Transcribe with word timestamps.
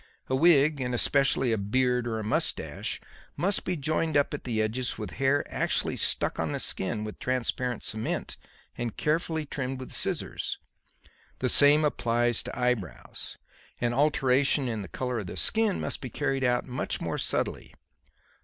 A 0.29 0.35
wig, 0.35 0.81
and 0.81 0.95
especially 0.95 1.51
a 1.51 1.59
beard 1.59 2.07
or 2.07 2.23
moustache, 2.23 2.99
must 3.37 3.63
be 3.63 3.77
joined 3.77 4.17
up 4.17 4.33
at 4.33 4.45
the 4.45 4.59
edges 4.59 4.97
with 4.97 5.11
hair 5.21 5.45
actually 5.47 5.95
stuck 5.95 6.39
on 6.39 6.53
the 6.53 6.59
skin 6.59 7.03
with 7.03 7.19
transparent 7.19 7.83
cement 7.83 8.35
and 8.75 8.97
carefully 8.97 9.45
trimmed 9.45 9.79
with 9.79 9.91
scissors. 9.91 10.57
The 11.37 11.49
same 11.49 11.85
applies 11.85 12.41
to 12.41 12.59
eyebrows; 12.59 13.37
and 13.79 13.93
alterations 13.93 14.71
in 14.71 14.81
the 14.81 14.87
colour 14.87 15.19
of 15.19 15.27
the 15.27 15.37
skin 15.37 15.79
must 15.79 16.01
be 16.01 16.09
carried 16.09 16.43
out 16.43 16.65
much 16.67 16.99
more 16.99 17.19
subtly. 17.19 17.75